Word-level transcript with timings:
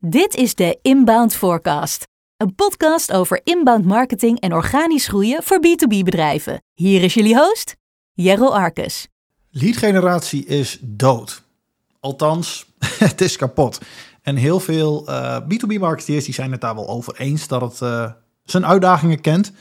Dit 0.00 0.34
is 0.34 0.54
de 0.54 0.78
Inbound 0.82 1.34
Forecast, 1.34 2.06
een 2.36 2.54
podcast 2.54 3.12
over 3.12 3.40
inbound 3.44 3.84
marketing 3.84 4.40
en 4.40 4.52
organisch 4.52 5.08
groeien 5.08 5.42
voor 5.42 5.58
B2B 5.58 6.02
bedrijven. 6.02 6.62
Hier 6.74 7.02
is 7.02 7.14
jullie 7.14 7.36
host, 7.36 7.76
Jero 8.12 8.48
Arkus. 8.48 9.08
Leadgeneratie 9.50 10.44
is 10.44 10.78
dood. 10.82 11.42
Althans, 12.00 12.66
het 13.08 13.20
is 13.20 13.36
kapot. 13.36 13.80
En 14.22 14.36
heel 14.36 14.60
veel 14.60 15.08
uh, 15.08 15.40
B2B-marketeers 15.40 16.24
die 16.24 16.34
zijn 16.34 16.52
het 16.52 16.60
daar 16.60 16.74
wel 16.74 16.88
over 16.88 17.20
eens 17.20 17.48
dat 17.48 17.60
het 17.60 17.80
uh, 17.80 18.12
zijn 18.44 18.66
uitdagingen 18.66 19.20
kent. 19.20 19.52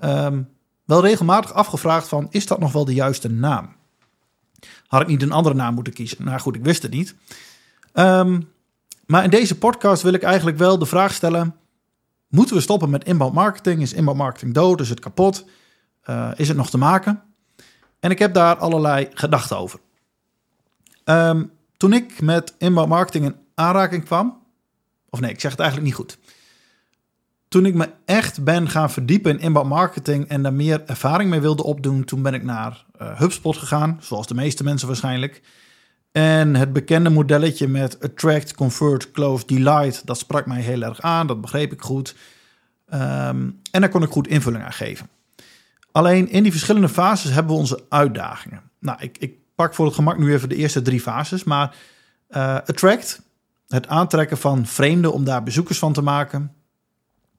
um, 0.05 0.49
wel 0.85 1.01
regelmatig 1.01 1.53
afgevraagd 1.53 2.09
van, 2.09 2.27
is 2.31 2.47
dat 2.47 2.59
nog 2.59 2.73
wel 2.73 2.85
de 2.85 2.95
juiste 2.95 3.31
naam? 3.31 3.75
Had 4.87 5.01
ik 5.01 5.07
niet 5.07 5.23
een 5.23 5.33
andere 5.33 5.55
naam 5.55 5.75
moeten 5.75 5.93
kiezen? 5.93 6.25
Nou 6.25 6.41
goed, 6.41 6.57
ik 6.57 6.65
wist 6.65 6.83
het 6.83 6.93
niet. 6.93 7.15
Um, 7.95 8.49
maar 9.07 9.25
in 9.25 9.31
deze 9.31 9.59
podcast 9.59 10.03
wil 10.03 10.13
ik 10.13 10.23
eigenlijk 10.23 10.59
wel 10.59 10.79
de 10.79 10.87
vraag 10.87 11.13
stellen, 11.13 11.55
moeten 12.33 12.57
we 12.57 12.63
stoppen 12.63 12.91
met 12.91 13.05
inbound 13.05 13.35
marketing? 13.35 13.83
Is 13.83 13.93
inbound 13.93 14.19
marketing 14.19 14.55
dood? 14.55 14.81
Is 14.81 14.89
het 14.89 15.01
kapot? 15.01 15.45
Uh, 16.07 16.31
is 16.37 16.49
het 16.49 16.57
nog 16.57 16.71
te 16.71 16.79
maken? 16.79 17.23
En 18.01 18.11
ik 18.11 18.19
heb 18.19 18.35
daar 18.35 18.57
allerlei 18.57 19.09
gedachten 19.15 19.59
over. 19.59 19.81
Um, 21.05 21.51
toen 21.77 21.93
ik 21.93 22.21
met 22.21 22.55
inbound 22.59 22.89
marketing 22.89 23.25
in 23.25 23.37
aanraking 23.55 24.05
kwam, 24.05 24.43
of 25.11 25.21
nee, 25.21 25.31
ik 25.31 25.41
zeg 25.41 25.51
het 25.51 25.61
eigenlijk 25.61 25.91
niet 25.91 25.99
goed 25.99 26.19
toen 27.53 27.67
ik 27.67 27.75
me 27.75 27.89
echt 28.05 28.45
ben 28.45 28.69
gaan 28.69 28.91
verdiepen 28.91 29.31
in 29.31 29.39
inbound 29.39 29.69
marketing 29.69 30.29
en 30.29 30.43
daar 30.43 30.53
meer 30.53 30.83
ervaring 30.87 31.31
mee 31.31 31.41
wilde 31.41 31.63
opdoen, 31.65 32.05
toen 32.05 32.23
ben 32.23 32.35
ik 32.35 32.43
naar 32.43 32.85
uh, 33.03 33.19
HubSpot 33.19 33.57
gegaan, 33.57 33.99
zoals 34.01 34.27
de 34.27 34.35
meeste 34.35 34.65
mensen 34.65 34.87
waarschijnlijk. 34.87 35.43
En 36.13 36.55
het 36.55 36.73
bekende 36.73 37.11
modelletje 37.11 37.69
met 37.69 38.01
Attract, 38.01 38.55
Convert, 38.55 39.11
Close, 39.11 39.47
Delight, 39.47 40.07
dat 40.07 40.19
sprak 40.19 40.47
mij 40.47 40.61
heel 40.61 40.83
erg 40.83 41.01
aan, 41.01 41.27
dat 41.27 41.41
begreep 41.41 41.73
ik 41.73 41.83
goed. 41.83 42.15
Um, 42.95 43.61
en 43.71 43.81
daar 43.81 43.89
kon 43.89 44.03
ik 44.03 44.11
goed 44.11 44.29
invulling 44.29 44.65
aan 44.65 44.73
geven. 44.73 45.09
Alleen 45.93 46.29
in 46.29 46.43
die 46.43 46.53
verschillende 46.53 46.89
fases 46.89 47.31
hebben 47.31 47.53
we 47.53 47.59
onze 47.59 47.85
uitdagingen. 47.89 48.63
Nou, 48.79 48.99
ik, 49.01 49.19
ik 49.19 49.35
pak 49.55 49.75
voor 49.75 49.87
het 49.87 49.95
gemak 49.95 50.19
nu 50.19 50.33
even 50.33 50.49
de 50.49 50.57
eerste 50.57 50.83
drie 50.83 51.01
fases, 51.01 51.45
maar 51.45 51.75
uh, 52.31 52.55
Attract, 52.55 53.23
het 53.69 53.87
aantrekken 53.87 54.39
van 54.39 54.67
vreemden 54.67 55.13
om 55.13 55.25
daar 55.25 55.43
bezoekers 55.43 55.79
van 55.79 55.93
te 55.93 56.03
maken 56.03 56.55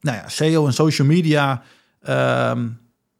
nou 0.03 0.17
ja, 0.17 0.29
SEO 0.29 0.65
en 0.65 0.73
social 0.73 1.07
media 1.07 1.61
uh, 2.01 2.61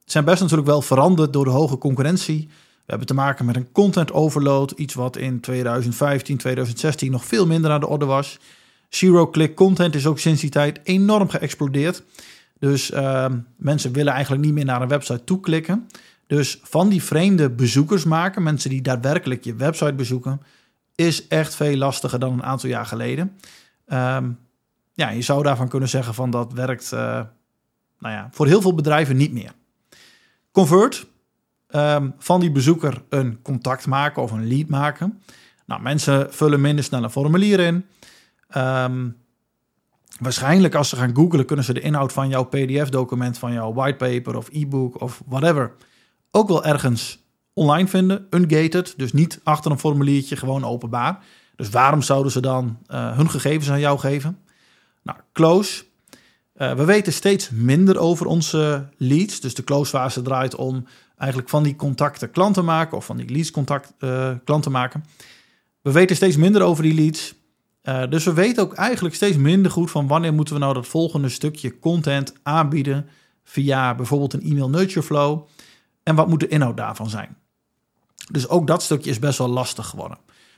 zijn 0.06 0.26
best 0.26 0.42
natuurlijk 0.42 0.68
wel 0.68 0.82
veranderd 0.82 1.34
door 1.34 1.46
de 1.46 1.52
hoge 1.52 1.78
concurrentie. 1.78 2.50
We 2.86 2.90
hebben 2.90 3.08
te 3.08 3.14
maken 3.14 3.46
met 3.46 3.56
een 3.56 3.72
content 3.72 4.12
overload, 4.12 4.72
iets 4.72 4.94
wat 4.94 5.18
in 5.18 5.40
2015, 5.40 6.38
2016 6.38 7.12
nog 7.12 7.26
veel 7.26 7.48
minder 7.48 7.72
aan 7.72 7.80
de 7.80 7.88
orde 7.88 8.06
was. 8.06 8.40
Zero-click 8.90 9.56
content 9.56 9.96
is 9.96 10.06
ook 10.06 10.20
sinds 10.20 10.42
die 10.42 10.50
tijd 10.50 10.80
enorm 10.84 11.30
geëxplodeerd. 11.30 12.04
Dus 12.60 12.92
uh, 12.92 13.26
mensen 13.56 13.92
willen 13.92 14.14
eigenlijk 14.14 14.44
niet 14.44 14.54
meer 14.54 14.66
naar 14.66 14.82
een 14.82 14.88
website 14.88 15.24
toeklikken. 15.24 15.88
Dus 16.28 16.60
van 16.64 16.90
die 16.90 17.04
vreemde 17.04 17.50
bezoekers 17.50 18.04
maken, 18.04 18.44
mensen 18.44 18.70
die 18.70 18.82
daadwerkelijk 18.82 19.44
je 19.44 19.56
website 19.56 19.94
bezoeken, 19.94 20.42
is 20.96 21.28
echt 21.28 21.56
veel 21.56 21.76
lastiger 21.76 22.20
dan 22.20 22.34
een 22.34 22.44
aantal 22.44 22.70
jaar 22.70 22.86
geleden. 22.86 23.38
Um, 23.88 24.40
ja, 24.94 25.10
je 25.10 25.22
zou 25.22 25.44
daarvan 25.44 25.68
kunnen 25.68 25.90
zeggen 25.90 26.14
van 26.14 26.30
dat 26.30 26.54
werkt 26.54 26.92
uh, 26.94 27.00
nou 28.00 28.14
ja, 28.14 28.30
voor 28.32 28.48
heel 28.48 28.62
veel 28.62 28.76
bedrijven 28.76 29.18
niet 29.18 29.34
meer. 29.34 29.52
Convert, 30.52 31.08
um, 31.76 32.14
van 32.18 32.40
die 32.40 32.52
bezoeker 32.52 33.04
een 33.10 33.42
contact 33.42 33.88
maken 33.88 34.22
of 34.22 34.32
een 34.32 34.48
lead 34.48 34.68
maken. 34.68 35.22
Nou, 35.66 35.82
mensen 35.82 36.34
vullen 36.34 36.62
minder 36.62 36.84
snel 36.84 37.04
een 37.04 37.10
formulier 37.10 37.60
in. 37.60 37.86
Um, 38.58 39.18
waarschijnlijk 40.20 40.76
als 40.76 40.90
ze 40.90 40.96
gaan 40.96 41.16
googlen, 41.16 41.46
kunnen 41.46 41.66
ze 41.66 41.74
de 41.74 41.82
inhoud 41.82 42.14
van 42.14 42.30
jouw 42.30 42.44
PDF-document, 42.44 43.38
van 43.38 43.54
jouw 43.54 43.74
whitepaper 43.74 44.38
of 44.38 44.50
e-book 44.52 45.02
of 45.02 45.22
whatever, 45.26 45.72
ook 46.32 46.48
wel 46.48 46.66
ergens 46.66 47.24
online 47.54 47.88
vinden, 47.88 48.28
ungated, 48.30 48.94
dus 48.98 49.14
niet 49.14 49.40
achter 49.44 49.72
een 49.72 49.80
formuliertje, 49.80 50.36
gewoon 50.36 50.66
openbaar. 50.66 51.24
Dus 51.56 51.70
waarom 51.70 52.02
zouden 52.02 52.32
ze 52.32 52.40
dan 52.40 52.78
uh, 52.88 53.18
hun 53.18 53.30
gegevens 53.30 53.70
aan 53.70 53.80
jou 53.80 54.00
geven? 54.00 54.40
Nou, 55.04 55.20
close. 55.34 55.84
Uh, 56.58 56.74
we 56.74 56.86
weten 56.86 57.14
steeds 57.14 57.50
minder 57.50 57.98
over 57.98 58.26
onze 58.26 58.90
leads. 58.98 59.40
Dus 59.40 59.54
de 59.54 59.64
close 59.64 59.90
fase 59.90 60.22
draait 60.22 60.56
om 60.56 60.86
eigenlijk 61.24 61.50
van 61.50 61.64
die 61.64 61.76
contacten 61.76 62.32
klanten 62.32 62.66
maken 62.66 62.98
of 62.98 63.06
van 63.06 63.18
die 63.18 63.30
leads 63.30 63.52
contact 63.52 63.94
uh, 64.00 64.32
klanten 64.44 64.72
maken. 64.72 65.06
We 65.82 65.92
weten 65.92 66.16
steeds 66.16 66.36
minder 66.36 66.62
over 66.62 66.84
die 66.84 66.94
leads. 66.94 67.36
Uh, 67.84 68.04
dus 68.10 68.24
we 68.24 68.34
weten 68.34 68.64
ook 68.64 68.74
eigenlijk 68.74 69.16
steeds 69.16 69.38
minder 69.38 69.72
goed 69.72 69.92
van 69.92 70.08
wanneer 70.08 70.34
moeten 70.34 70.54
we 70.54 70.60
nou 70.60 70.74
dat 70.74 70.88
volgende 70.88 71.30
stukje 71.30 71.80
content 71.80 72.34
aanbieden 72.44 73.08
via 73.44 73.96
bijvoorbeeld 73.96 74.34
een 74.34 74.42
e-mail 74.42 74.70
nurture 74.70 75.04
flow. 75.04 75.48
En 76.04 76.16
wat 76.16 76.28
moet 76.28 76.40
de 76.40 76.48
inhoud 76.48 76.78
daarvan 76.78 77.10
zijn? 77.10 77.38
Dus 78.32 78.48
ook 78.48 78.68
dat 78.68 78.84
stukje 78.84 79.10
is 79.10 79.20
best 79.20 79.38
wel 79.38 79.50
lastig 79.50 79.88
geworden. 79.88 80.18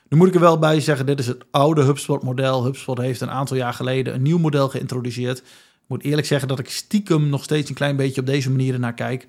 Nu 0.10 0.18
moet 0.18 0.28
ik 0.28 0.34
er 0.34 0.40
wel 0.40 0.60
bij 0.60 0.80
zeggen, 0.80 1.06
dit 1.06 1.20
is 1.20 1.28
het 1.28 1.46
oude 1.52 1.82
HubSpot-model. 1.84 2.64
HubSpot 2.64 2.98
heeft 2.98 3.22
een 3.22 3.32
aantal 3.32 3.58
jaar 3.58 3.74
geleden 3.74 4.14
een 4.14 4.22
nieuw 4.22 4.38
model 4.38 4.70
geïntroduceerd. 4.70 5.38
Ik 5.38 5.88
moet 5.88 6.04
eerlijk 6.04 6.28
zeggen 6.28 6.48
dat 6.48 6.60
ik 6.60 6.70
stiekem 6.70 7.30
nog 7.30 7.44
steeds 7.44 7.70
een 7.70 7.76
klein 7.76 7.96
beetje 7.96 8.22
op 8.22 8.28
deze 8.28 8.50
manier 8.50 8.80
naar 8.80 8.94
kijk. 8.94 9.28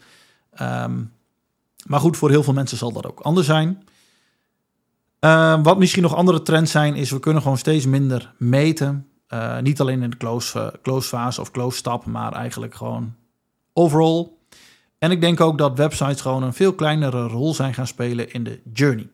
Um, 0.60 1.14
maar 1.86 2.00
goed, 2.00 2.16
voor 2.16 2.30
heel 2.30 2.42
veel 2.42 2.52
mensen 2.52 2.78
zal 2.78 2.92
dat 2.92 3.06
ook 3.06 3.20
anders 3.20 3.46
zijn. 3.46 3.84
Uh, 5.20 5.62
wat 5.62 5.78
misschien 5.78 6.02
nog 6.02 6.14
andere 6.14 6.42
trends 6.42 6.70
zijn, 6.70 6.94
is 6.94 7.10
we 7.10 7.20
kunnen 7.20 7.42
gewoon 7.42 7.58
steeds 7.58 7.86
minder 7.86 8.34
meten. 8.38 9.06
Uh, 9.28 9.58
niet 9.60 9.80
alleen 9.80 10.02
in 10.02 10.10
de 10.10 10.16
close, 10.16 10.58
uh, 10.58 10.66
close 10.82 11.08
fase 11.08 11.40
of 11.40 11.50
close 11.50 11.76
stap, 11.76 12.06
maar 12.06 12.32
eigenlijk 12.32 12.74
gewoon 12.74 13.14
overall. 13.72 14.28
En 14.98 15.10
ik 15.10 15.20
denk 15.20 15.40
ook 15.40 15.58
dat 15.58 15.76
websites 15.76 16.20
gewoon 16.20 16.42
een 16.42 16.52
veel 16.52 16.74
kleinere 16.74 17.26
rol 17.26 17.54
zijn 17.54 17.74
gaan 17.74 17.86
spelen 17.86 18.32
in 18.32 18.44
de 18.44 18.60
journey. 18.72 19.08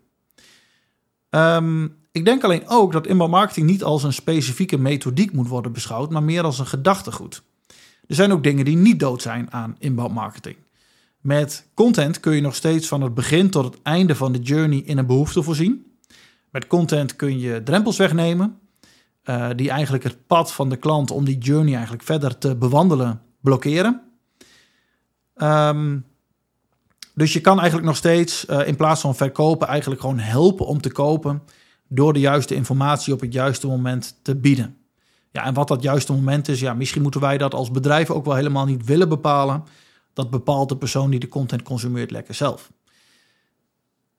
Um, 1.31 1.97
ik 2.13 2.25
denk 2.25 2.45
alleen 2.45 2.69
ook 2.69 2.93
dat 2.93 3.07
inbound 3.07 3.31
marketing 3.31 3.67
niet 3.67 3.85
als 3.85 4.03
een 4.03 4.13
specifieke 4.13 4.79
methodiek 4.79 5.33
moet 5.33 5.49
worden 5.49 5.73
beschouwd, 5.73 6.11
maar 6.11 6.23
meer 6.23 6.45
als 6.45 6.59
een 6.59 6.67
gedachtegoed. 6.67 7.43
Er 8.07 8.15
zijn 8.15 8.33
ook 8.33 8.43
dingen 8.43 8.65
die 8.65 8.77
niet 8.77 9.01
dood 9.01 9.23
zijn 9.23 9.53
aan 9.53 9.77
inbound 9.79 10.15
marketing. 10.15 10.57
Met 11.23 11.67
content 11.75 12.21
kun 12.21 12.35
je 12.35 12.41
nog 12.41 12.55
steeds 12.55 12.89
van 12.89 13.01
het 13.01 13.15
begin 13.15 13.51
tot 13.51 13.65
het 13.65 13.83
einde 13.83 14.15
van 14.15 14.33
de 14.33 14.39
journey 14.39 14.79
in 14.79 14.99
een 14.99 15.07
behoefte 15.07 15.43
voorzien. 15.43 15.97
Met 16.51 16.67
content 16.67 17.17
kun 17.17 17.39
je 17.39 17.63
drempels 17.63 17.97
wegnemen, 17.97 18.59
uh, 19.25 19.49
die 19.57 19.71
eigenlijk 19.71 20.05
het 20.05 20.27
pad 20.27 20.53
van 20.53 20.69
de 20.69 20.77
klant 20.77 21.11
om 21.11 21.25
die 21.25 21.39
journey 21.39 21.73
eigenlijk 21.73 22.03
verder 22.03 22.39
te 22.39 22.57
bewandelen 22.57 23.21
blokkeren. 23.41 24.03
Um, 25.37 26.05
dus 27.15 27.33
je 27.33 27.41
kan 27.41 27.59
eigenlijk 27.59 27.89
nog 27.89 27.97
steeds 27.97 28.47
uh, 28.47 28.67
in 28.67 28.77
plaats 28.77 29.01
van 29.01 29.17
verkopen 29.17 29.69
eigenlijk 29.69 30.01
gewoon 30.01 30.19
helpen 30.19 30.67
om 30.67 30.81
te 30.81 30.93
kopen 30.93 31.43
door 31.89 32.13
de 32.13 32.21
juiste 32.21 32.55
informatie 32.55 33.13
op 33.13 33.21
het 33.21 33.33
juiste 33.33 33.67
moment 33.67 34.19
te 34.23 34.37
bieden. 34.37 34.77
Ja, 35.31 35.45
en 35.45 35.55
wat 35.55 35.69
dat 35.69 35.83
juiste 35.83 36.13
moment 36.13 36.49
is, 36.49 36.61
ja, 36.61 36.75
misschien 36.75 37.03
moeten 37.03 37.21
wij 37.21 37.39
dat 37.39 37.55
als 37.55 37.71
bedrijf 37.71 38.11
ook 38.11 38.25
wel 38.25 38.35
helemaal 38.35 38.65
niet 38.65 38.85
willen 38.85 39.09
bepalen. 39.09 39.65
Dat 40.13 40.31
bepaalt 40.31 40.69
de 40.69 40.77
persoon 40.77 41.11
die 41.11 41.21
de 41.21 41.29
content 41.29 41.63
consumeert 41.63 42.11
lekker 42.11 42.35
zelf. 42.35 42.71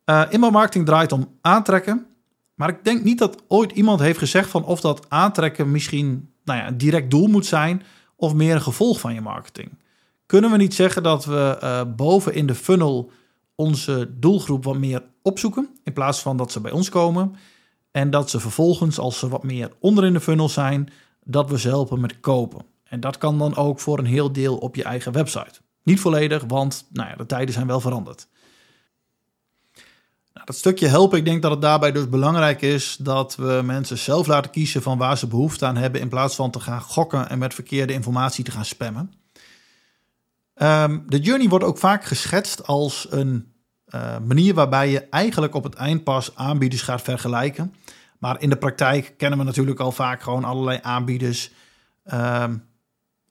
Uh, 0.05 0.23
inbound 0.29 0.53
marketing 0.53 0.85
draait 0.85 1.11
om 1.11 1.37
aantrekken, 1.41 2.05
maar 2.53 2.69
ik 2.69 2.83
denk 2.83 3.03
niet 3.03 3.19
dat 3.19 3.43
ooit 3.47 3.71
iemand 3.71 3.99
heeft 3.99 4.19
gezegd 4.19 4.49
van 4.49 4.65
of 4.65 4.81
dat 4.81 5.09
aantrekken 5.09 5.71
misschien 5.71 6.29
nou 6.43 6.59
ja, 6.59 6.67
een 6.67 6.77
direct 6.77 7.11
doel 7.11 7.27
moet 7.27 7.45
zijn 7.45 7.83
of 8.15 8.33
meer 8.33 8.55
een 8.55 8.61
gevolg 8.61 8.99
van 8.99 9.13
je 9.13 9.21
marketing. 9.21 9.69
Kunnen 10.25 10.51
we 10.51 10.57
niet 10.57 10.73
zeggen 10.73 11.03
dat 11.03 11.25
we 11.25 11.59
uh, 11.63 11.81
boven 11.95 12.33
in 12.33 12.47
de 12.47 12.55
funnel 12.55 13.11
onze 13.55 14.13
doelgroep 14.19 14.63
wat 14.63 14.77
meer 14.77 15.03
opzoeken 15.21 15.69
in 15.83 15.93
plaats 15.93 16.19
van 16.19 16.37
dat 16.37 16.51
ze 16.51 16.61
bij 16.61 16.71
ons 16.71 16.89
komen. 16.89 17.35
En 17.91 18.09
dat 18.09 18.29
ze 18.29 18.39
vervolgens, 18.39 18.99
als 18.99 19.19
ze 19.19 19.27
wat 19.27 19.43
meer 19.43 19.71
onder 19.79 20.05
in 20.05 20.13
de 20.13 20.19
funnel 20.19 20.49
zijn, 20.49 20.89
dat 21.23 21.49
we 21.49 21.59
ze 21.59 21.67
helpen 21.67 22.01
met 22.01 22.19
kopen. 22.19 22.65
En 22.83 22.99
dat 22.99 23.17
kan 23.17 23.37
dan 23.37 23.55
ook 23.55 23.79
voor 23.79 23.99
een 23.99 24.05
heel 24.05 24.31
deel 24.31 24.57
op 24.57 24.75
je 24.75 24.83
eigen 24.83 25.11
website. 25.11 25.62
Niet 25.83 25.99
volledig, 25.99 26.43
want 26.47 26.87
nou 26.91 27.09
ja, 27.09 27.15
de 27.15 27.25
tijden 27.25 27.53
zijn 27.53 27.67
wel 27.67 27.79
veranderd. 27.79 28.27
Nou, 30.33 30.45
dat 30.45 30.55
stukje 30.55 30.87
helpen, 30.87 31.17
ik 31.17 31.25
denk 31.25 31.41
dat 31.41 31.51
het 31.51 31.61
daarbij 31.61 31.91
dus 31.91 32.09
belangrijk 32.09 32.61
is 32.61 32.97
dat 32.99 33.35
we 33.35 33.61
mensen 33.63 33.97
zelf 33.97 34.27
laten 34.27 34.51
kiezen 34.51 34.81
van 34.81 34.97
waar 34.97 35.17
ze 35.17 35.27
behoefte 35.27 35.65
aan 35.65 35.77
hebben, 35.77 36.01
in 36.01 36.09
plaats 36.09 36.35
van 36.35 36.51
te 36.51 36.59
gaan 36.59 36.81
gokken 36.81 37.29
en 37.29 37.37
met 37.37 37.53
verkeerde 37.53 37.93
informatie 37.93 38.43
te 38.43 38.51
gaan 38.51 38.65
spammen. 38.65 39.13
Ehm, 40.53 40.99
de 41.07 41.19
journey 41.19 41.49
wordt 41.49 41.65
ook 41.65 41.77
vaak 41.77 42.03
geschetst 42.03 42.67
als 42.67 43.07
een 43.09 43.53
uh, 43.95 44.17
manier 44.17 44.53
waarbij 44.53 44.89
je 44.89 44.99
eigenlijk 45.09 45.55
op 45.55 45.63
het 45.63 45.73
eind 45.73 46.03
pas 46.03 46.35
aanbieders 46.35 46.81
gaat 46.81 47.01
vergelijken. 47.01 47.73
Maar 48.19 48.41
in 48.41 48.49
de 48.49 48.55
praktijk 48.55 49.13
kennen 49.17 49.39
we 49.39 49.45
natuurlijk 49.45 49.79
al 49.79 49.91
vaak 49.91 50.21
gewoon 50.21 50.43
allerlei 50.43 50.79
aanbieders. 50.81 51.51
Ehm, 52.03 52.57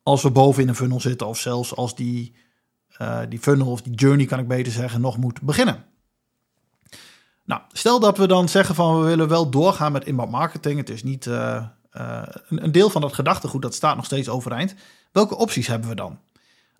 als 0.03 0.23
we 0.23 0.31
boven 0.31 0.63
in 0.63 0.69
een 0.69 0.75
funnel 0.75 1.01
zitten, 1.01 1.27
of 1.27 1.39
zelfs 1.39 1.77
als 1.77 1.95
die, 1.95 2.35
uh, 2.99 3.21
die 3.29 3.39
funnel 3.39 3.71
of 3.71 3.83
die 3.83 3.95
journey, 3.95 4.27
kan 4.27 4.39
ik 4.39 4.49
beter 4.49 4.73
zeggen, 4.73 5.01
nog 5.01 5.17
moet 5.17 5.41
beginnen. 5.41 5.85
Nou, 7.45 7.61
stel 7.73 8.01
dat 8.01 8.19
we 8.19 8.27
dan 8.27 8.49
zeggen 8.49 8.75
van 8.75 9.01
we 9.01 9.07
willen 9.07 9.29
wel 9.29 9.51
doorgaan 9.51 9.93
met 9.93 10.05
inbound 10.05 10.31
marketing. 10.31 10.79
Het 10.79 10.91
is 10.91 11.03
niet 11.03 11.27
uh, 11.27 11.67
een, 11.91 12.65
een 12.65 12.73
deel 12.73 12.91
van 12.91 13.01
dat 13.01 13.13
gedachtegoed, 13.13 13.63
dat 13.63 13.75
staat 13.75 13.97
nog 13.97 14.05
steeds 14.05 14.29
overeind. 14.29 14.75
Welke 15.13 15.37
opties 15.37 15.67
hebben 15.67 15.89
we 15.89 15.95
dan? 15.95 16.19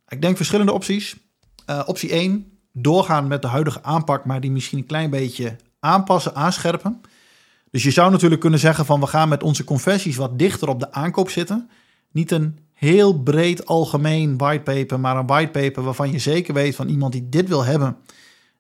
Ik 0.09 0.23
denk 0.23 0.37
verschillende 0.37 0.73
opties. 0.73 1.17
optie 1.87 2.11
1, 2.11 2.59
doorgaan 2.73 3.27
met 3.27 3.43
de 3.43 3.49
huidige 3.49 3.83
aanpak, 3.83 4.25
maar 4.25 4.41
die 4.41 4.51
misschien 4.51 4.79
een 4.79 4.87
klein 4.87 5.11
beetje 5.11 5.57
aanpassen, 5.81 6.35
aanscherpen. 6.35 7.01
Dus 7.71 7.83
je 7.83 7.91
zou 7.91 8.11
natuurlijk 8.11 8.41
kunnen 8.41 8.59
zeggen 8.59 8.87
van 8.87 9.01
we 9.01 9.07
gaan 9.07 9.29
met 9.29 9.43
onze 9.43 9.65
conversies 9.65 10.17
wat 10.17 10.39
dichter 10.39 10.69
op 10.69 10.81
de 10.81 10.93
aankoop 10.93 11.31
zitten. 11.31 11.71
Niet 12.11 12.31
een 12.31 12.59
heel 12.85 13.23
breed 13.23 13.67
algemeen 13.67 14.37
whitepaper, 14.37 15.01
maar 15.01 15.17
een 15.17 15.27
whitepaper 15.27 15.83
waarvan 15.83 16.13
je 16.13 16.19
zeker 16.19 16.55
weet 16.55 16.75
van 16.75 16.89
iemand 16.89 17.13
die 17.13 17.29
dit 17.29 17.49
wil 17.49 17.65
hebben, 17.65 17.97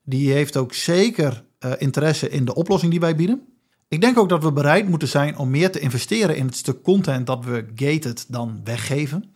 die 0.05 0.33
heeft 0.33 0.57
ook 0.57 0.75
zeker 0.75 1.45
uh, 1.61 1.73
interesse 1.79 2.29
in 2.29 2.45
de 2.45 2.55
oplossing 2.55 2.91
die 2.91 3.01
wij 3.01 3.17
bieden. 3.17 3.43
Ik 3.89 4.01
denk 4.01 4.19
ook 4.19 4.29
dat 4.29 4.43
we 4.43 4.53
bereid 4.53 4.89
moeten 4.89 5.09
zijn 5.09 5.39
om 5.39 5.51
meer 5.51 5.71
te 5.71 5.79
investeren 5.79 6.37
in 6.37 6.47
het 6.47 6.57
stuk 6.57 6.83
content 6.83 7.27
dat 7.27 7.45
we 7.45 7.67
gated 7.75 8.25
dan 8.29 8.61
weggeven. 8.65 9.33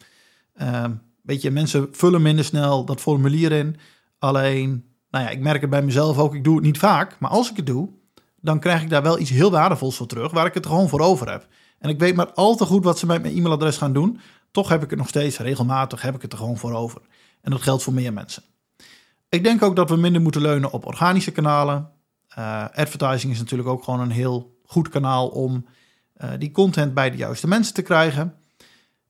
Uh, 0.62 0.84
weet 1.22 1.42
je, 1.42 1.50
mensen 1.50 1.88
vullen 1.92 2.22
minder 2.22 2.44
snel 2.44 2.84
dat 2.84 3.00
formulier 3.00 3.52
in. 3.52 3.76
Alleen, 4.18 4.84
nou 5.10 5.24
ja, 5.24 5.30
ik 5.30 5.40
merk 5.40 5.60
het 5.60 5.70
bij 5.70 5.82
mezelf 5.82 6.18
ook, 6.18 6.34
ik 6.34 6.44
doe 6.44 6.54
het 6.54 6.64
niet 6.64 6.78
vaak, 6.78 7.16
maar 7.18 7.30
als 7.30 7.50
ik 7.50 7.56
het 7.56 7.66
doe, 7.66 7.88
dan 8.40 8.60
krijg 8.60 8.82
ik 8.82 8.90
daar 8.90 9.02
wel 9.02 9.18
iets 9.18 9.30
heel 9.30 9.50
waardevols 9.50 9.96
voor 9.96 10.06
terug, 10.06 10.32
waar 10.32 10.46
ik 10.46 10.54
het 10.54 10.66
gewoon 10.66 10.88
voor 10.88 11.00
over 11.00 11.30
heb. 11.30 11.46
En 11.78 11.88
ik 11.88 11.98
weet 11.98 12.16
maar 12.16 12.32
al 12.32 12.56
te 12.56 12.64
goed 12.64 12.84
wat 12.84 12.98
ze 12.98 13.06
met 13.06 13.22
mijn 13.22 13.36
e-mailadres 13.36 13.76
gaan 13.76 13.92
doen. 13.92 14.20
Toch 14.56 14.68
heb 14.68 14.82
ik 14.82 14.90
het 14.90 14.98
nog 14.98 15.08
steeds 15.08 15.38
regelmatig, 15.38 16.02
heb 16.02 16.14
ik 16.14 16.22
het 16.22 16.32
er 16.32 16.38
gewoon 16.38 16.56
voor 16.56 16.72
over. 16.72 17.00
En 17.40 17.50
dat 17.50 17.62
geldt 17.62 17.82
voor 17.82 17.92
meer 17.92 18.12
mensen. 18.12 18.42
Ik 19.28 19.44
denk 19.44 19.62
ook 19.62 19.76
dat 19.76 19.90
we 19.90 19.96
minder 19.96 20.22
moeten 20.22 20.40
leunen 20.40 20.72
op 20.72 20.86
organische 20.86 21.30
kanalen. 21.30 21.90
Uh, 22.38 22.64
advertising 22.74 23.32
is 23.32 23.38
natuurlijk 23.38 23.68
ook 23.68 23.84
gewoon 23.84 24.00
een 24.00 24.10
heel 24.10 24.58
goed 24.64 24.88
kanaal 24.88 25.28
om 25.28 25.66
uh, 26.16 26.30
die 26.38 26.50
content 26.50 26.94
bij 26.94 27.10
de 27.10 27.16
juiste 27.16 27.48
mensen 27.48 27.74
te 27.74 27.82
krijgen. 27.82 28.34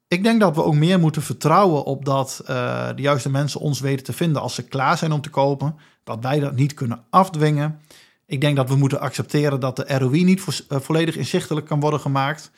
Ik 0.08 0.22
denk 0.22 0.40
dat 0.40 0.54
we 0.54 0.62
ook 0.62 0.75
meer 0.75 1.00
moeten 1.00 1.22
vertrouwen 1.22 1.84
op 1.84 2.04
dat 2.04 2.40
uh, 2.42 2.88
de 2.94 3.02
juiste 3.02 3.31
mensen 3.31 3.60
ons 3.60 3.81
weten 3.81 4.04
te 4.04 4.12
vinden 4.12 4.42
als 4.42 4.54
ze 4.54 4.62
klaar 4.62 4.99
zijn 4.99 5.12
om 5.12 5.20
te 5.20 5.31
kopen. 5.31 5.76
Dat 6.04 6.22
wij 6.22 6.40
dat 6.40 6.56
niet 6.56 6.75
kunnen 6.75 7.04
afdwingen. 7.10 7.81
Ik 8.25 8.40
denk 8.40 8.56
dat 8.56 8.69
we 8.69 8.76
moeten 8.76 9.00
accepteren 9.00 9.60
dat 9.60 9.76
de 9.76 9.99
ROI 9.99 10.25
niet 10.25 10.40
vo 10.40 10.81
volledig 10.81 11.16
inzichtelijk 11.16 11.66
kan 11.66 11.81
worden 11.81 12.00
gemaakt. 12.00 12.50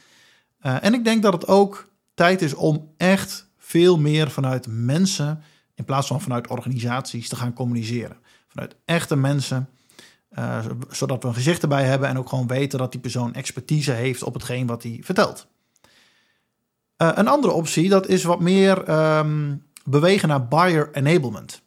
En 0.61 0.95
ik 0.95 1.05
denk 1.05 1.23
dat 1.23 1.33
het 1.33 1.47
ook 1.47 1.88
tijd 2.19 2.43
is 2.43 2.55
om 2.55 2.93
echt 2.97 3.51
veel 3.59 3.99
meer 3.99 4.31
vanuit 4.31 4.67
mensen, 4.71 5.43
in 5.75 5.85
plaats 5.85 6.07
van 6.07 6.21
vanuit 6.21 6.47
organisaties, 6.47 7.29
te 7.29 7.37
gaan 7.37 7.53
communiceren. 7.53 8.17
Vanuit 8.49 8.77
echte 8.85 9.17
mensen, 9.17 9.69
zodat 10.91 11.23
we 11.23 11.29
een 11.29 11.35
gezicht 11.35 11.63
erbij 11.63 11.85
hebben 11.85 12.09
en 12.09 12.19
ook 12.19 12.29
gewoon 12.29 12.47
weten 12.47 12.79
dat 12.79 12.93
die 12.93 13.01
persoon 13.01 13.35
expertise 13.35 13.93
heeft 13.93 14.23
op 14.23 14.35
hetgeen 14.35 14.67
wat 14.67 14.83
hij 14.83 15.01
vertelt. 15.03 15.47
Uh, 17.03 17.11
een 17.15 17.29
andere 17.29 17.53
optie, 17.53 17.89
dat 17.89 18.07
is 18.07 18.25
wat 18.25 18.41
meer 18.41 18.91
um, 19.19 19.67
bewegen 19.85 20.29
naar 20.29 20.49
buyer 20.49 20.89
enablement. 20.93 21.63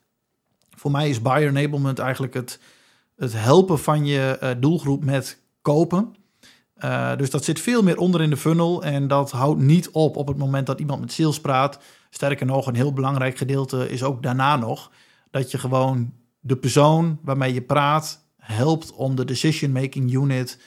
Voor 0.70 0.92
mij 0.92 1.10
is 1.10 1.22
buyer 1.22 1.50
enablement 1.50 2.00
eigenlijk 2.00 2.34
het, 2.34 2.60
het 3.16 3.34
helpen 3.34 3.80
van 3.80 4.06
je 4.06 4.38
uh, 4.44 4.50
doelgroep 4.60 5.04
met 5.06 5.42
kopen. 5.62 6.16
Uh, 6.84 7.16
dus 7.18 7.30
dat 7.30 7.44
zit 7.44 7.60
veel 7.60 7.84
meer 7.84 7.98
onder 7.98 8.22
in 8.22 8.30
de 8.30 8.38
funnel 8.38 8.84
en 8.84 9.08
dat 9.08 9.32
houdt 9.32 9.62
niet 9.62 9.90
op 9.90 10.16
op 10.16 10.28
het 10.28 10.38
moment 10.38 10.66
dat 10.66 10.80
iemand 10.80 11.00
met 11.00 11.12
sales 11.12 11.42
praat. 11.42 11.80
Sterker 12.10 12.46
nog, 12.46 12.68
een 12.68 12.76
heel 12.76 12.94
belangrijk 12.94 13.38
gedeelte 13.38 13.90
is 13.90 14.04
ook 14.04 14.24
daarna 14.24 14.56
nog 14.56 14.92
dat 15.32 15.52
je 15.52 15.58
gewoon 15.58 16.14
de 16.40 16.58
persoon 16.58 17.20
waarmee 17.24 17.54
je 17.54 17.62
praat 17.62 18.26
helpt 18.38 18.94
om 18.94 19.16
de 19.16 19.26
decision-making 19.26 20.14
unit 20.14 20.60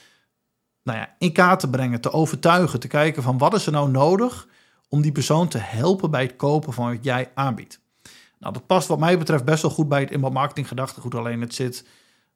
nou 0.83 0.99
ja, 0.99 1.15
in 1.19 1.33
kaart 1.33 1.61
te 1.61 1.71
brengen, 1.71 2.01
te 2.01 2.13
overtuigen, 2.13 2.81
te 2.81 2.89
kijken 2.89 3.23
van 3.23 3.39
wat 3.39 3.55
is 3.55 3.67
er 3.67 3.73
nou 3.73 3.91
nodig 3.91 4.49
om 4.89 5.03
die 5.03 5.13
persoon 5.13 5.49
te 5.49 5.59
helpen 5.59 6.11
bij 6.11 6.23
het 6.23 6.37
kopen 6.37 6.73
van 6.73 6.93
wat 6.93 7.05
jij 7.05 7.31
aanbiedt. 7.35 7.81
Nou, 8.39 8.53
dat 8.53 8.67
past 8.67 8.89
wat 8.89 8.99
mij 8.99 9.19
betreft 9.19 9.45
best 9.45 9.63
wel 9.63 9.71
goed 9.71 9.89
bij 9.89 10.01
het 10.01 10.11
inbound 10.11 10.35
marketing 10.35 10.69
gedachtegoed. 10.69 11.15
Alleen 11.15 11.41
het, 11.41 11.55
zit, 11.55 11.87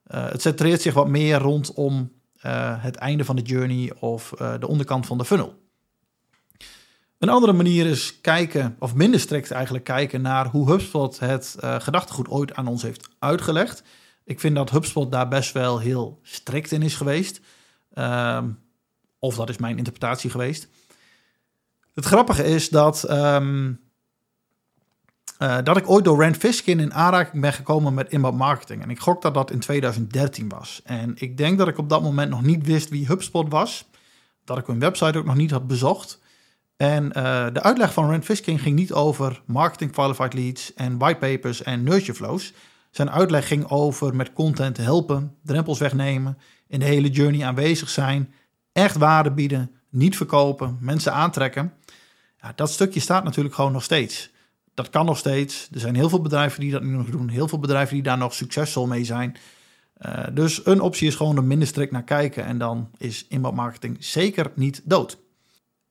uh, 0.07 0.31
het 0.31 0.43
centreert 0.43 0.83
zich 0.83 0.95
wat 0.95 1.09
meer 1.09 1.39
rondom 1.39 2.13
uh, 2.47 2.83
het 2.83 2.97
einde 2.97 3.25
van 3.25 3.37
de 3.37 3.43
journey 3.43 3.93
of 3.99 4.33
uh, 4.41 4.55
de 4.61 4.69
onderkant 4.69 5.07
van 5.07 5.19
de 5.19 5.25
funnel. 5.25 5.67
Een 7.19 7.29
andere 7.29 7.53
manier 7.53 7.87
is 7.87 8.21
kijken, 8.21 8.77
of 8.79 8.95
minder 8.95 9.21
strikt 9.21 9.51
eigenlijk 9.51 9.85
kijken 9.85 10.23
naar 10.23 10.47
hoe 10.47 10.71
HubSpot 10.71 11.19
het 11.19 11.57
gedachtegoed 11.61 12.29
ooit 12.29 12.55
aan 12.55 12.67
ons 12.67 12.83
heeft 12.83 13.09
uitgelegd. 13.19 13.83
Ik 14.25 14.41
vind 14.41 14.55
dat 14.55 14.71
HubSpot 14.71 15.13
daar 15.13 15.29
best 15.29 15.53
wel 15.53 15.79
heel 15.79 16.19
strikt 16.23 16.73
in 16.73 16.83
is 16.83 16.95
geweest. 16.95 17.41
Ehm, 17.93 18.51
of 19.19 19.35
dat 19.35 19.49
is 19.49 19.57
mijn 19.57 19.77
interpretatie 19.77 20.31
geweest. 20.31 20.69
Het 21.95 22.05
grappige 22.05 22.45
is 22.45 22.69
dat, 22.69 23.11
um, 23.11 23.81
uh, 25.39 25.59
dat 25.65 25.77
ik 25.77 25.91
ooit 25.91 26.05
door 26.05 26.23
Rand 26.23 26.37
Fiskin 26.37 26.81
in 26.81 26.95
aanraking 26.95 27.43
ben 27.43 27.53
gekomen 27.53 27.95
met 27.95 28.11
inbound 28.11 28.37
marketing. 28.37 28.83
En 28.83 28.91
ik 28.91 28.99
gok 28.99 29.23
dat 29.23 29.35
dat 29.35 29.51
in 29.51 29.59
2013 29.59 30.49
was. 30.49 30.81
En 30.85 31.13
ik 31.15 31.37
denk 31.37 31.59
dat 31.59 31.69
ik 31.69 31.79
op 31.79 31.89
dat 31.89 32.03
moment 32.03 32.31
nog 32.31 32.43
niet 32.43 32.67
wist 32.67 32.89
wie 32.89 33.07
HubSpot 33.07 33.51
was. 33.51 33.85
Dat 34.45 34.59
ik 34.59 34.67
hun 34.67 34.79
website 34.79 35.19
ook 35.19 35.25
nog 35.25 35.37
niet 35.37 35.51
had 35.51 35.67
bezocht. 35.67 36.21
En 36.77 37.05
uh, 37.05 37.47
de 37.53 37.63
uitleg 37.63 37.93
van 37.93 38.11
Rand 38.11 38.25
Fiskin 38.25 38.59
ging 38.59 38.77
niet 38.77 38.93
over 38.93 39.43
marketing 39.47 39.93
qualified 39.93 40.35
leads 40.35 40.75
en 40.75 40.99
whitepapers 40.99 41.63
en 41.63 41.83
nurture 41.83 42.15
flows. 42.15 42.53
Zijn 42.91 43.11
uitleg 43.11 43.47
ging 43.47 43.71
over 43.71 44.17
met 44.17 44.33
content 44.33 44.77
helpen, 44.77 45.37
drempels 45.43 45.79
wegnemen, 45.79 46.39
in 46.67 46.79
de 46.79 46.85
hele 46.85 47.09
journey 47.09 47.47
aanwezig 47.47 47.89
zijn, 47.89 48.33
echt 48.73 48.97
waarde 48.97 49.31
bieden, 49.31 49.71
niet 49.91 50.17
verkopen, 50.17 50.79
mensen 50.81 51.13
aantrekken. 51.13 51.73
Ja, 52.41 52.53
dat 52.55 52.71
stukje 52.71 53.01
staat 53.01 53.25
natuurlijk 53.25 53.55
gewoon 53.55 53.73
nog 53.73 53.83
steeds. 53.83 54.31
Dat 54.79 54.91
kan 54.91 55.07
nog 55.07 55.19
steeds. 55.19 55.69
Er 55.73 55.81
zijn 55.81 55.95
heel 55.95 56.09
veel 56.09 56.21
bedrijven 56.21 56.61
die 56.61 56.71
dat 56.71 56.83
nu 56.83 56.97
nog 56.97 57.11
doen. 57.11 57.29
Heel 57.29 57.49
veel 57.49 57.59
bedrijven 57.59 57.95
die 57.95 58.03
daar 58.03 58.19
nog 58.19 58.35
succesvol 58.35 58.87
mee 58.87 59.05
zijn. 59.05 59.37
Uh, 60.07 60.25
dus 60.33 60.67
een 60.67 60.81
optie 60.81 61.07
is 61.07 61.15
gewoon 61.15 61.37
er 61.37 61.45
minder 61.45 61.69
strikt 61.69 61.93
naar 61.93 62.05
kijken. 62.05 62.45
En 62.45 62.59
dan 62.59 62.91
is 62.97 63.27
inbound 63.29 63.57
marketing 63.57 63.97
zeker 64.05 64.51
niet 64.55 64.83
dood. 64.85 65.19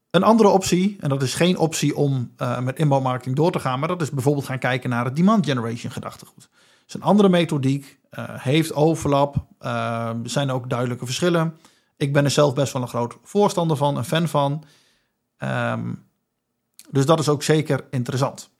Een 0.09 0.23
andere 0.23 0.49
optie, 0.49 0.97
en 0.99 1.09
dat 1.09 1.21
is 1.21 1.33
geen 1.33 1.57
optie 1.57 1.95
om 1.95 2.31
uh, 2.37 2.59
met 2.59 2.79
inbound 2.79 3.03
marketing 3.03 3.35
door 3.35 3.51
te 3.51 3.59
gaan, 3.59 3.79
maar 3.79 3.87
dat 3.87 4.01
is 4.01 4.09
bijvoorbeeld 4.09 4.45
gaan 4.45 4.59
kijken 4.59 4.89
naar 4.89 5.05
het 5.05 5.15
demand 5.15 5.45
generation 5.45 5.91
gedachtegoed. 5.91 6.49
Is 6.87 6.93
een 6.93 7.01
andere 7.01 7.29
methodiek, 7.29 7.99
uh, 8.11 8.25
heeft 8.27 8.73
overlap, 8.73 9.45
er 9.59 10.15
zijn 10.23 10.51
ook 10.51 10.69
duidelijke 10.69 11.05
verschillen. 11.05 11.57
Ik 11.97 12.13
ben 12.13 12.23
er 12.23 12.31
zelf 12.31 12.53
best 12.53 12.73
wel 12.73 12.81
een 12.81 12.87
groot 12.87 13.17
voorstander 13.23 13.77
van, 13.77 13.97
een 13.97 14.05
fan 14.05 14.27
van. 14.27 14.63
Um, 15.43 16.05
dus 16.89 17.05
dat 17.05 17.19
is 17.19 17.29
ook 17.29 17.43
zeker 17.43 17.85
interessant. 17.89 18.55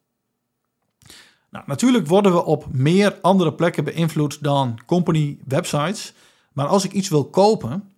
Nou, 1.50 1.64
natuurlijk 1.68 2.08
worden 2.08 2.34
we 2.34 2.46
op 2.46 2.66
meer 2.72 3.18
andere 3.22 3.54
plekken 3.54 3.84
beïnvloed 3.84 4.44
dan 4.44 4.80
company 4.86 5.38
websites. 5.46 6.14
Maar 6.54 6.68
als 6.68 6.84
ik 6.84 6.92
iets 6.92 7.10
wil 7.10 7.26
kopen, 7.26 7.92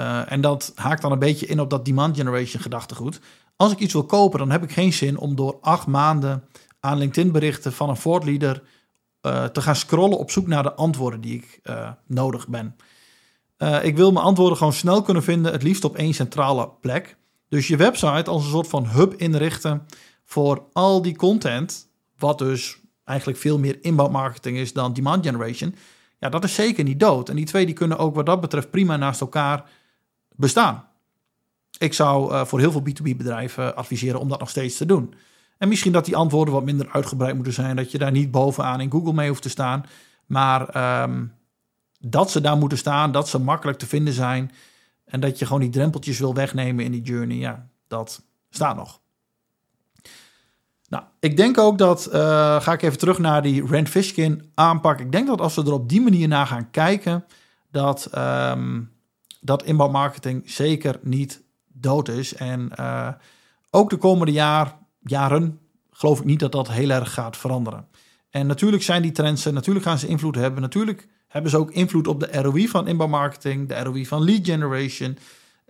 uh, 0.00 0.32
en 0.32 0.40
dat 0.40 0.72
haakt 0.74 1.02
dan 1.02 1.12
een 1.12 1.18
beetje 1.18 1.46
in 1.46 1.60
op 1.60 1.70
dat 1.70 1.84
demand 1.84 2.16
generation 2.16 2.62
gedachtegoed. 2.62 3.20
Als 3.56 3.72
ik 3.72 3.78
iets 3.78 3.92
wil 3.92 4.04
kopen, 4.04 4.38
dan 4.38 4.50
heb 4.50 4.62
ik 4.62 4.72
geen 4.72 4.92
zin 4.92 5.18
om 5.18 5.34
door 5.34 5.58
acht 5.60 5.86
maanden 5.86 6.44
aan 6.80 6.98
LinkedIn 6.98 7.32
berichten 7.32 7.72
van 7.72 7.88
een 7.88 7.96
voortleader 7.96 8.62
uh, 9.22 9.44
te 9.44 9.60
gaan 9.60 9.76
scrollen 9.76 10.18
op 10.18 10.30
zoek 10.30 10.46
naar 10.46 10.62
de 10.62 10.74
antwoorden 10.74 11.20
die 11.20 11.34
ik 11.34 11.60
uh, 11.62 11.90
nodig 12.06 12.48
ben. 12.48 12.76
ik 13.82 13.96
wil 13.96 14.12
mijn 14.12 14.24
antwoorden 14.24 14.56
gewoon 14.56 14.72
snel 14.72 15.02
kunnen 15.02 15.22
vinden, 15.22 15.52
het 15.52 15.62
liefst 15.62 15.84
op 15.84 15.96
één 15.96 16.14
centrale 16.14 16.70
plek. 16.80 17.16
Dus 17.48 17.68
je 17.68 17.76
website 17.76 18.30
als 18.30 18.44
een 18.44 18.50
soort 18.50 18.68
van 18.68 18.86
hub 18.86 19.14
inrichten 19.14 19.86
voor 20.24 20.62
al 20.72 21.02
die 21.02 21.16
content, 21.16 21.88
wat 22.18 22.38
dus 22.38 22.80
eigenlijk 23.10 23.38
veel 23.38 23.58
meer 23.58 23.78
inbound 23.80 24.12
marketing 24.12 24.56
is 24.56 24.72
dan 24.72 24.92
demand 24.92 25.26
generation. 25.26 25.74
Ja, 26.18 26.28
dat 26.28 26.44
is 26.44 26.54
zeker 26.54 26.84
niet 26.84 27.00
dood. 27.00 27.28
En 27.28 27.36
die 27.36 27.44
twee 27.44 27.66
die 27.66 27.74
kunnen 27.74 27.98
ook 27.98 28.14
wat 28.14 28.26
dat 28.26 28.40
betreft 28.40 28.70
prima 28.70 28.96
naast 28.96 29.20
elkaar 29.20 29.64
bestaan. 30.36 30.84
Ik 31.78 31.94
zou 31.94 32.32
uh, 32.32 32.44
voor 32.44 32.58
heel 32.58 32.72
veel 32.72 32.82
B2B-bedrijven 32.82 33.76
adviseren 33.76 34.20
om 34.20 34.28
dat 34.28 34.38
nog 34.38 34.50
steeds 34.50 34.76
te 34.76 34.86
doen. 34.86 35.14
En 35.58 35.68
misschien 35.68 35.92
dat 35.92 36.04
die 36.04 36.16
antwoorden 36.16 36.54
wat 36.54 36.64
minder 36.64 36.88
uitgebreid 36.92 37.34
moeten 37.34 37.52
zijn, 37.52 37.76
dat 37.76 37.90
je 37.90 37.98
daar 37.98 38.10
niet 38.10 38.30
bovenaan 38.30 38.80
in 38.80 38.90
Google 38.90 39.12
mee 39.12 39.28
hoeft 39.28 39.42
te 39.42 39.48
staan. 39.48 39.86
Maar 40.26 41.02
um, 41.02 41.32
dat 41.98 42.30
ze 42.30 42.40
daar 42.40 42.56
moeten 42.56 42.78
staan, 42.78 43.12
dat 43.12 43.28
ze 43.28 43.38
makkelijk 43.38 43.78
te 43.78 43.86
vinden 43.86 44.14
zijn 44.14 44.50
en 45.04 45.20
dat 45.20 45.38
je 45.38 45.46
gewoon 45.46 45.60
die 45.60 45.70
drempeltjes 45.70 46.18
wil 46.18 46.34
wegnemen 46.34 46.84
in 46.84 46.90
die 46.90 47.02
journey, 47.02 47.36
ja, 47.36 47.66
dat 47.86 48.22
staat 48.50 48.76
nog. 48.76 49.00
Nou, 50.90 51.04
ik 51.20 51.36
denk 51.36 51.58
ook 51.58 51.78
dat, 51.78 52.08
uh, 52.12 52.60
ga 52.60 52.72
ik 52.72 52.82
even 52.82 52.98
terug 52.98 53.18
naar 53.18 53.42
die 53.42 53.66
Rand 53.66 53.88
Fishkin 53.88 54.50
aanpak. 54.54 55.00
Ik 55.00 55.12
denk 55.12 55.26
dat 55.26 55.40
als 55.40 55.54
we 55.54 55.62
er 55.62 55.72
op 55.72 55.88
die 55.88 56.00
manier 56.00 56.28
naar 56.28 56.46
gaan 56.46 56.70
kijken, 56.70 57.24
dat, 57.70 58.10
um, 58.18 58.90
dat 59.40 59.62
inbouwmarketing 59.62 60.50
zeker 60.50 60.98
niet 61.02 61.42
dood 61.66 62.08
is. 62.08 62.34
En 62.34 62.72
uh, 62.80 63.08
ook 63.70 63.90
de 63.90 63.96
komende 63.96 64.32
jaar, 64.32 64.76
jaren 65.00 65.58
geloof 65.90 66.18
ik 66.18 66.24
niet 66.24 66.40
dat 66.40 66.52
dat 66.52 66.70
heel 66.70 66.90
erg 66.90 67.12
gaat 67.12 67.36
veranderen. 67.36 67.86
En 68.30 68.46
natuurlijk 68.46 68.82
zijn 68.82 69.02
die 69.02 69.12
trends, 69.12 69.44
natuurlijk 69.44 69.86
gaan 69.86 69.98
ze 69.98 70.06
invloed 70.06 70.34
hebben. 70.34 70.62
Natuurlijk 70.62 71.08
hebben 71.28 71.50
ze 71.50 71.58
ook 71.58 71.70
invloed 71.70 72.06
op 72.06 72.20
de 72.20 72.42
ROI 72.42 72.68
van 72.68 72.86
inbouwmarketing, 72.88 73.68
de 73.68 73.82
ROI 73.82 74.06
van 74.06 74.24
lead 74.24 74.44
generation. 74.44 75.18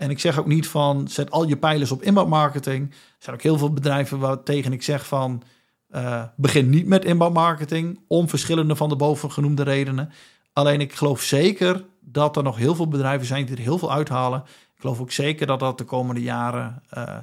En 0.00 0.10
ik 0.10 0.18
zeg 0.18 0.38
ook 0.38 0.46
niet 0.46 0.68
van 0.68 1.08
zet 1.08 1.30
al 1.30 1.48
je 1.48 1.56
pijlers 1.56 1.90
op 1.90 2.02
inbouwmarketing. 2.02 2.90
Er 2.90 2.96
zijn 3.18 3.36
ook 3.36 3.42
heel 3.42 3.58
veel 3.58 3.72
bedrijven 3.72 4.18
waar 4.18 4.42
tegen 4.42 4.72
ik 4.72 4.82
zeg 4.82 5.06
van 5.06 5.42
uh, 5.90 6.22
begin 6.36 6.70
niet 6.70 6.86
met 6.86 7.04
inbouwmarketing. 7.04 8.00
Om 8.06 8.28
verschillende 8.28 8.76
van 8.76 8.88
de 8.88 8.96
bovengenoemde 8.96 9.62
redenen. 9.62 10.12
Alleen 10.52 10.80
ik 10.80 10.92
geloof 10.92 11.20
zeker 11.20 11.84
dat 12.00 12.36
er 12.36 12.42
nog 12.42 12.56
heel 12.56 12.74
veel 12.74 12.88
bedrijven 12.88 13.26
zijn 13.26 13.46
die 13.46 13.56
er 13.56 13.62
heel 13.62 13.78
veel 13.78 13.92
uithalen. 13.92 14.42
Ik 14.74 14.80
geloof 14.80 15.00
ook 15.00 15.12
zeker 15.12 15.46
dat 15.46 15.60
dat 15.60 15.78
de 15.78 15.84
komende 15.84 16.22
jaren 16.22 16.82
uh, 16.98 17.16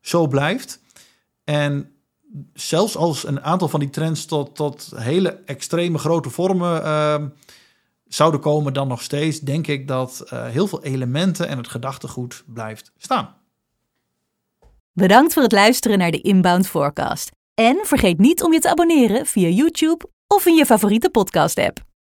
zo 0.00 0.26
blijft. 0.26 0.80
En 1.44 1.90
zelfs 2.54 2.96
als 2.96 3.26
een 3.26 3.42
aantal 3.42 3.68
van 3.68 3.80
die 3.80 3.90
trends 3.90 4.24
tot, 4.24 4.56
tot 4.56 4.92
hele 4.96 5.40
extreme 5.44 5.98
grote 5.98 6.30
vormen 6.30 6.82
uh, 6.82 7.14
zouden 8.08 8.40
komen, 8.40 8.72
dan 8.72 8.88
nog 8.88 9.02
steeds 9.02 9.40
denk 9.40 9.66
ik 9.66 9.88
dat 9.88 10.22
uh, 10.24 10.46
heel 10.46 10.66
veel 10.66 10.82
elementen 10.82 11.48
en 11.48 11.56
het 11.56 11.68
gedachtegoed 11.68 12.44
blijft 12.46 12.92
staan. 12.96 13.36
Bedankt 14.92 15.32
voor 15.32 15.42
het 15.42 15.52
luisteren 15.52 15.98
naar 15.98 16.10
de 16.10 16.20
Inbound 16.20 16.66
Forecast. 16.66 17.30
En 17.54 17.78
vergeet 17.82 18.18
niet 18.18 18.42
om 18.42 18.52
je 18.52 18.58
te 18.58 18.70
abonneren 18.70 19.26
via 19.26 19.48
YouTube 19.48 20.08
of 20.26 20.46
in 20.46 20.54
je 20.54 20.66
favoriete 20.66 21.10
podcast-app. 21.10 21.93